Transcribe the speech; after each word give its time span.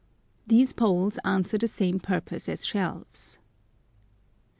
These 0.47 0.73
poles 0.73 1.19
answer 1.23 1.59
the 1.59 1.67
same 1.67 1.99
purpose 1.99 2.49
as 2.49 2.65
shelves. 2.65 3.37